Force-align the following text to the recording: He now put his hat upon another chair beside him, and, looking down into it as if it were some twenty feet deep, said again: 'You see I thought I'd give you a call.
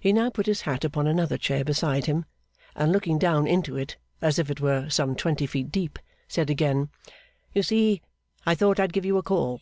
He 0.00 0.12
now 0.12 0.30
put 0.30 0.46
his 0.46 0.62
hat 0.62 0.84
upon 0.84 1.06
another 1.06 1.38
chair 1.38 1.62
beside 1.64 2.06
him, 2.06 2.24
and, 2.74 2.90
looking 2.90 3.20
down 3.20 3.46
into 3.46 3.76
it 3.76 3.96
as 4.20 4.40
if 4.40 4.50
it 4.50 4.60
were 4.60 4.88
some 4.90 5.14
twenty 5.14 5.46
feet 5.46 5.70
deep, 5.70 6.00
said 6.26 6.50
again: 6.50 6.88
'You 7.52 7.62
see 7.62 8.02
I 8.44 8.56
thought 8.56 8.80
I'd 8.80 8.92
give 8.92 9.04
you 9.04 9.16
a 9.16 9.22
call. 9.22 9.60